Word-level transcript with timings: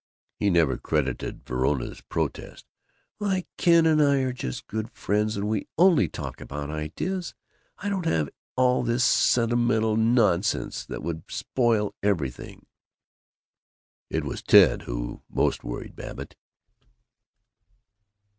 He 0.33 0.49
never 0.49 0.79
credited 0.79 1.45
Verona's 1.45 2.01
protest, 2.01 2.65
"Why, 3.19 3.43
Ken 3.57 3.85
and 3.85 4.01
I 4.01 4.21
are 4.21 4.33
just 4.33 4.65
good 4.65 4.89
friends, 4.89 5.37
and 5.37 5.47
we 5.47 5.67
only 5.77 6.07
talk 6.09 6.41
about 6.41 6.71
Ideas. 6.71 7.35
I 7.77 7.93
won't 7.93 8.07
have 8.07 8.27
all 8.55 8.81
this 8.81 9.03
sentimental 9.03 9.95
nonsense, 9.97 10.83
that 10.87 11.03
would 11.03 11.25
spoil 11.29 11.93
everything." 12.01 12.65
It 14.09 14.23
was 14.23 14.41
Ted 14.41 14.81
who 14.89 15.21
most 15.29 15.63
worried 15.63 15.95
Babbitt. 15.95 16.35